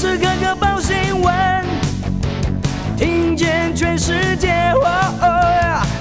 [0.00, 1.62] 时刻刻报新闻，
[2.96, 4.72] 听见全世界，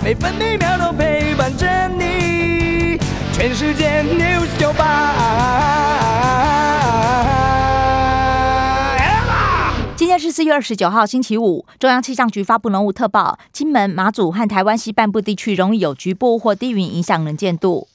[0.02, 2.98] 每分每秒都陪伴着你。
[3.34, 5.14] 全世界 news 九八。
[9.98, 11.66] 今天是四月二十九号，星期五。
[11.78, 17.90] 中央气象局发布浓雾特报，金门、马祖和台湾西半部地区容易有局部或低云影响能见度。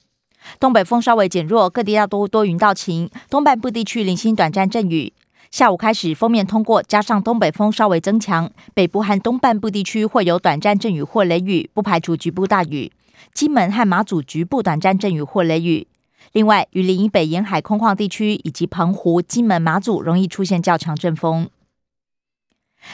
[0.61, 5.15] 东北风稍微减弱，各地大多多云到晴，东半部地区零星短暂阵雨。
[5.55, 12.91] 下午开始，锋面通过，加上东北风稍微增强，北部和东半部地区会有短暂阵雨或雷雨，不排除局部大雨。
[13.33, 15.87] 金门和马祖局部短暂阵雨或雷雨。
[16.33, 21.49] 另外，雨林以北沿海空旷地区以及澎湖、金门、马祖容易出现较强阵风。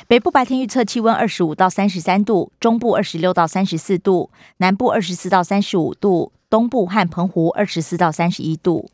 [0.07, 8.91] 北部白天预测气温二十五到三十三度，中部二十六到三十四度，南部二十四到三十五度，东部和澎湖二十四到三十一度。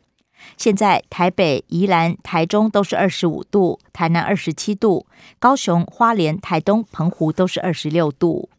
[0.57, 5.05] 现在台北、宜兰、台中都是二十五度，台南二十七度，
[5.39, 8.49] 高雄、花莲、台东、澎湖都是二十六度。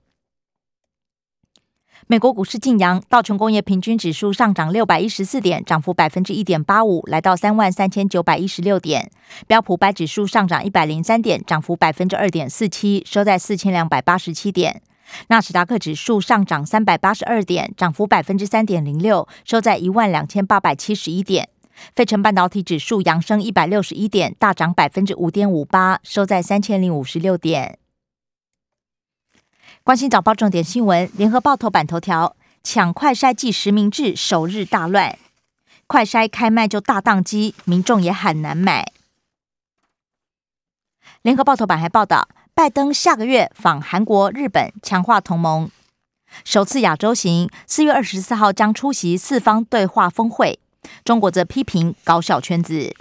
[2.07, 9.11] 美国股市晋阳，道琼工业平均指数上涨六百一十四点，涨幅百分之一点八五，来到三万三千九百一十六点。
[9.47, 14.81] 标普白指数上涨一百零三点，涨幅百分之二点四七，收在四千两百八十七点。
[15.29, 21.51] 纳斯达克指数上涨三百八十二点，涨幅百分之三点零六，收在一万两千八百七十一点。
[21.95, 27.79] 费城半导体指数扬升一百六十一点，大涨百分之五点五八，收在三千零五十六点。
[29.85, 35.19] 关心早报重点新闻，联合报头版头条：抢快筛剂实名制首日大乱，
[35.87, 38.93] 快筛开卖就大宕机，民众也很难买。
[41.23, 45.71] 联合报头版还报道，拜登下个月访韩国、日本，强化同盟，
[46.45, 50.61] 首次亚洲行，四月二十四号将出席四方对话峰会。
[51.09, 52.95] 中国则批评搞小圈子。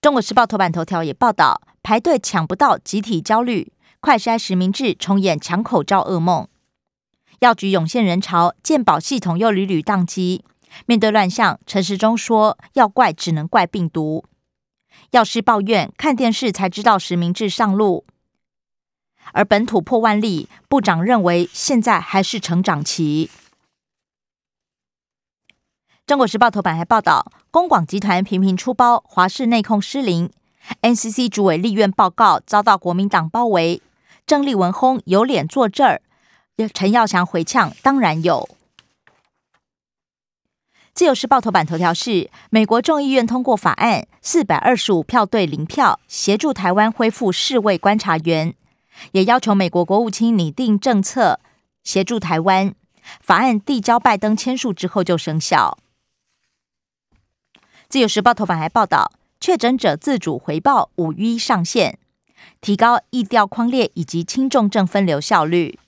[0.00, 6.48] 中国时报头版头条也报道，排队抢不到，集体焦虑，快筛实名制重演抢口罩噩梦。
[7.38, 10.44] 药局涌现人潮，健保系统又屡屡宕机。
[10.86, 14.24] 面对乱象，陈时中说：“要怪只能怪病毒。”
[15.12, 18.04] 药师抱怨，看电视才知道实名制上路。
[19.32, 23.30] 而本土破万例，部长认为现在还是成长期。
[26.04, 30.28] 中国时报头版还报道，公广集团频频出包，华视内控失灵。
[30.82, 33.80] NCC 主委立院报告遭到国民党包围，
[34.26, 36.02] 郑丽文轰有脸坐这儿？
[36.74, 38.48] 陈耀祥回呛：当然有。
[40.92, 48.54] 自由时报头版头条是：美国众议院通过法案，四百二十五票对零票，协助台湾恢复世卫观察员，
[49.12, 51.38] 也要求美国国务卿拟定政策，
[51.84, 52.74] 协助台湾。
[53.20, 55.78] 法案递交拜登签署之后就生效。
[57.92, 61.98] 自由时报头版还报道，确诊者自主回报五一上线，
[62.62, 65.78] 提高疫调框列以及轻重症分流效率。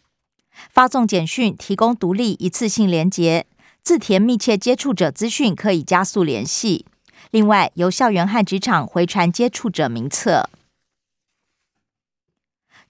[0.69, 3.47] 发送简讯提供独立一次性连结，
[3.83, 6.85] 自填密切接触者资讯可以加速联系。
[7.31, 10.51] 另外，由校园和职场回传接触者名册。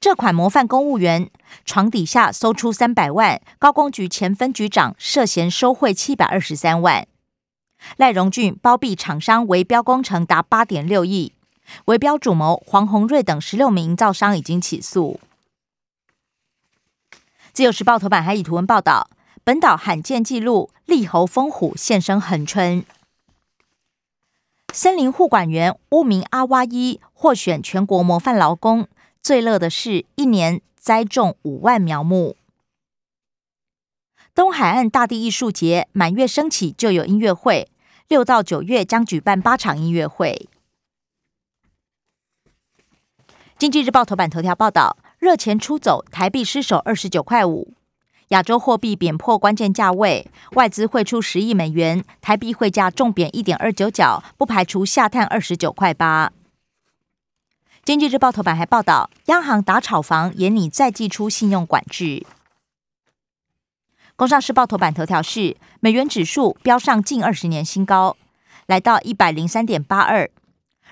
[0.01, 1.31] 这款模范公务员
[1.65, 7.07] 床底下搜出三百万，高工局前分局长涉嫌收贿七百二十三万。
[7.97, 11.33] 赖荣俊包庇厂商围标工程达八点六亿，
[11.87, 15.21] 围标主谋黄宏瑞等十六名营造商已经起诉。
[17.53, 19.09] 自由时报头版还以图文报道，
[19.45, 22.85] 本岛罕见记录立猴风虎现身恒春，
[24.73, 28.89] 森林护管员乌明阿哇伊获选全国模范劳工，
[29.23, 32.37] 最乐的是一年栽种五万苗木。
[34.35, 37.69] 东海岸大地艺术节满月升起就有音乐会。
[38.09, 40.49] 六到九月将举办八场音乐会。
[43.57, 47.73] 经济日报头版头条报道：热钱出走，台币失守二十九块五，
[48.29, 56.33] 亚洲货币贬破关键价位，外资汇出十亿美元，台币汇价重贬一点二九角，不排除下探二十九块八。
[57.85, 62.27] 经济日报头版还报道：央行打炒房，严拟再寄出信用管制。
[64.17, 68.17] 工商时报头版头条是美元指数飙上近二十年新高，
[68.67, 70.31] 来到一百零三点八二。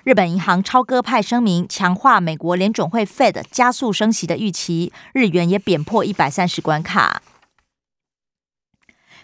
[0.03, 7.23] 日本银行超鸽派声明，强化美国联准会 Fed 加速升息的预期，日元也贬破一百三十关卡。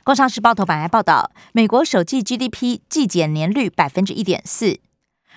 [0.05, 4.79] 工商时报头版还报道，美国首季 GDP 季减年率百分之一点四，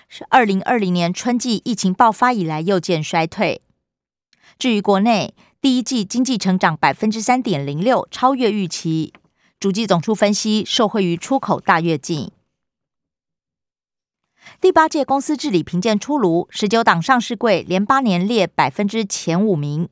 [0.08, 3.60] 是二零二零年春季疫情爆发以来又见衰退。
[4.56, 9.12] 至于国内，第一季经济成长百分之三点零六，超越预期。
[9.60, 12.32] 主计总处分析，受惠于出口大跃进。
[14.60, 19.88] 第八届公司治理评鉴出炉，十九档上市柜连八年列百分之前五名，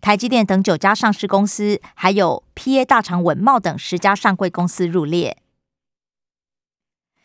[0.00, 5.38] 台积电等九家上市公司，还有 P A 大厂稳茂等十家上柜公司入列。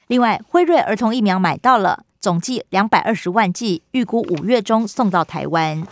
[0.08, 5.86] 另外，辉瑞儿童疫苗买到了，总计两百二十万剂，预估五月中送到台湾。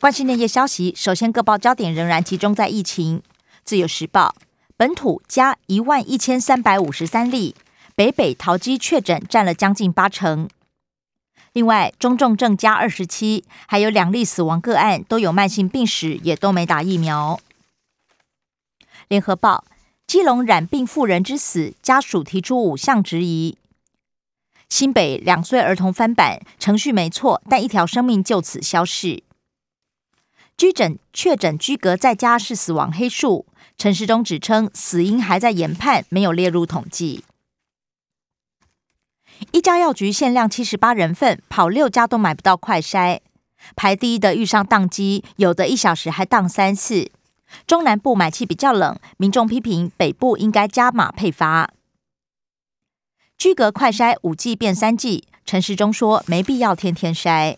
[0.00, 3.22] 关心内页消息，首先各报焦点仍然集中在疫情。
[3.64, 4.34] 自由时报
[4.74, 7.54] 本土加一万一千三百五十三例。
[7.94, 10.48] 北北桃机确诊占了将近八成，
[11.52, 17.38] 另外中重症加二十七，还有两例死亡个案都有慢性病史，也都没打疫苗。
[19.08, 19.66] 联合报：
[20.06, 23.58] 基隆染病妇人之死，家属提出五项质疑。
[24.70, 29.22] 新北两岁儿童翻版，程序没错，但一条生命就此消逝。
[30.60, 33.46] 居诊确诊居隔在家是死亡黑数，
[33.78, 37.24] 陈时中指称死因还在研判，没有列入统计。
[39.52, 43.20] 一家药局限量七十八人份，跑六家都买不到快筛。
[43.74, 47.10] 排第一的遇上宕机，有的一小时还宕三次。
[47.66, 51.72] 中南部买气比较冷，民众批评北部应该加码配发。
[53.38, 57.56] 居格快筛五 G 变三 G，陈时中说没必要天天筛。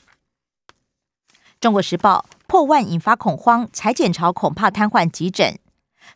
[1.61, 5.59] 中国时报破万引发恐慌，裁检潮恐怕瘫痪急诊。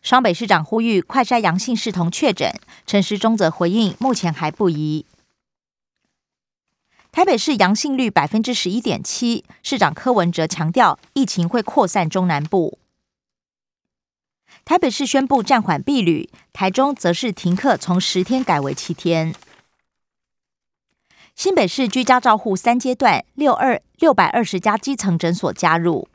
[0.03, 2.53] 双北市长呼吁快筛阳性视同确诊，
[2.85, 5.07] 陈时中则回应目前还不宜。
[7.11, 12.77] 台北市阳性率百分之十一点七，市长柯文哲强调疫情会扩散中南部。
[14.63, 19.33] 台北市宣布暂缓避旅，台中则是停课，从十天改为七天。
[21.35, 26.07] 新北市居家照护三阶段，六二六百二十家基层诊所加入。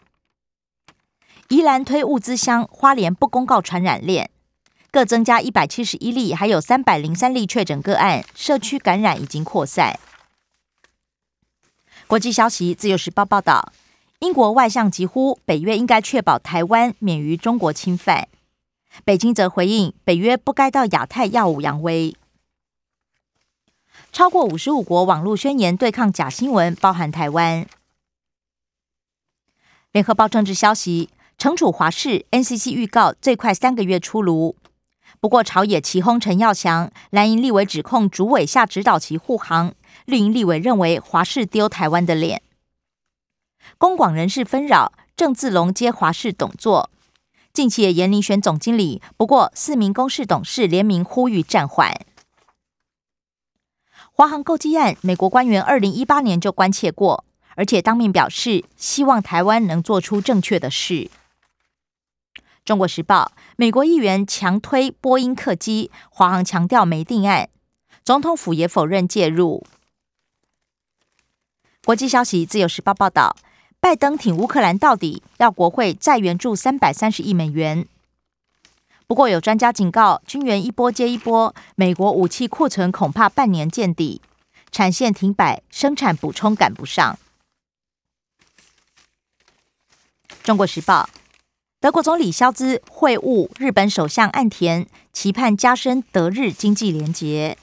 [1.52, 4.31] 宜兰推物资箱，花莲不公告传染链，
[4.90, 10.00] 各增加一百七十一例，还有三百零三例确诊个案，社区感染已经扩散。
[12.06, 13.70] 国际消息，《自由时报》报道，
[14.20, 18.28] 英国外相疾呼北约应该确保台湾免于中国侵犯。
[19.04, 22.16] 北京则回应，北约不该到亚太耀武扬威。
[24.10, 27.66] 超过五十五国网络宣言对抗假新闻，包含台湾。
[29.93, 34.56] 联合报政治消息，惩处华视 NCC 预告最快三个月出炉。
[35.20, 39.75] 不过朝野齐轰陈耀祥，蓝营立委指控主委下指导其护航。
[40.06, 42.43] 绿营立委认为华视丢台湾的脸，
[43.79, 46.90] 公广人士纷扰，郑自龙接华视董座，
[47.52, 51.94] 近期也严厉选总经理，不过四名公视董事联名呼吁暂缓。
[54.11, 57.25] 华航购机案，美国官员二零一八年就关切过，
[57.55, 61.11] 而且当面表示希望台湾能做出正确的事。
[62.64, 67.49] 中国时报，美国议员强推波音客机，华航强调没定案，
[68.05, 69.67] 总统府也否认介入。
[71.85, 73.37] 国际消息，《自由时报》报道，
[73.81, 77.88] 拜登挺乌克兰到底，要国会再援助三百三十亿美元。
[79.09, 84.23] 不过，有专家警告，军援一波接一波，美国武器库存恐怕半年见底，
[84.70, 87.19] 产线停摆，生产补充赶不上。
[90.44, 91.09] 《中国时报》，
[91.82, 97.58] 德国总理肖兹会晤日本首相岸田，期盼加深德日经济联结。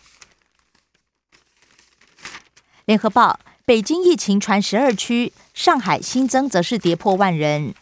[2.83, 3.39] 《联合报》。
[3.63, 7.73] 北京疫情传十二区，上海新增则是跌破万人。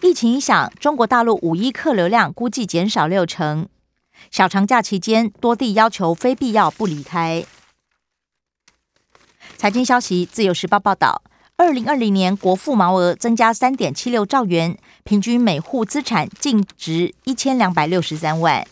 [0.00, 3.68] 疫情影响，中国大陆五一客流量估计减少六成。
[4.32, 7.46] 小长假期间，多地要求非必要不离开。
[9.56, 11.22] 财经消息，自由时报报道，
[11.60, 18.66] 二零二零年国富毛额增加三点七六兆元，平均每户资产净值一千两百六十三万。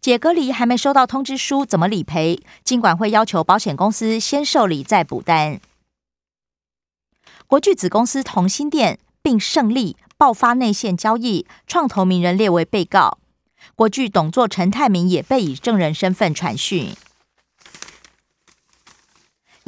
[0.00, 2.40] 解隔离还没收到通知书，怎么理赔？
[2.62, 5.60] 金管会要求保险公司先受理再补单。
[7.48, 13.18] 国巨子公司同心店并胜利爆发内线交易，创投名人列为被告。
[13.74, 16.94] 国巨董座陈泰明也被以证人身份传讯。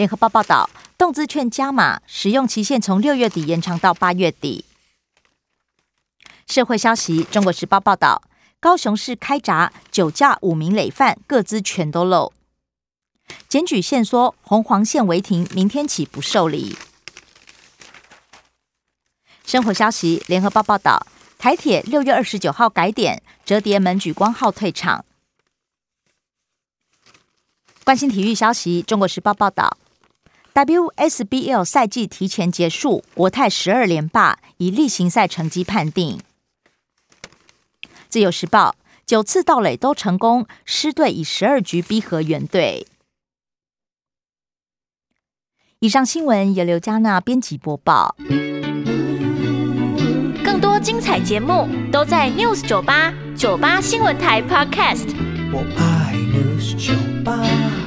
[0.00, 4.64] 联合报报道，动资券加码，使用期限从六月底延长到八月底。
[6.47, 8.23] 社会消息，中国时报报道。
[8.61, 12.33] 高雄市开闸酒驾五名累犯，各资全都漏。
[13.47, 16.78] 检举线缩，红黄线违停，明天起不受理。
[19.45, 25.04] 生活消息，联合报报道，台铁六月二十九号改点，折叠门举光号退场。
[27.85, 29.76] 关心体育消息，中国时报报道
[30.54, 36.21] ，WSBL 赛季提前结束，国泰十二连霸，以例行赛成绩判定。
[38.09, 38.75] 自由时报
[39.07, 42.87] 九次盗垒都成功，狮队以十二局逼和原队。
[45.78, 48.14] 以上新闻由刘嘉娜编辑播报。
[50.45, 55.07] 更多精彩节目都在 News 九八九八新闻台 Podcast。
[55.52, 56.92] 我爱 News 酒
[57.25, 57.80] 吧。